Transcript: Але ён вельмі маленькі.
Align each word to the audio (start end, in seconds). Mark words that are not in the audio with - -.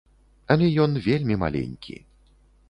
Але 0.55 0.69
ён 0.85 0.91
вельмі 1.09 1.37
маленькі. 1.45 1.95